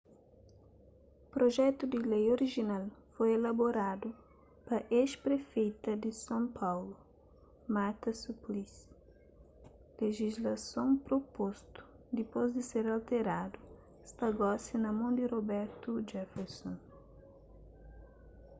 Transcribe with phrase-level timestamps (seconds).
[1.33, 4.07] projetu di lei orijinal foi elaboradu
[4.65, 6.95] pa ex-prefeita di son paulu
[7.75, 8.83] marta suplicy
[9.99, 11.79] lejislason propostu
[12.17, 13.59] dipôs di ser alteradu
[14.11, 16.75] sta gosi na mon di roberto jefferson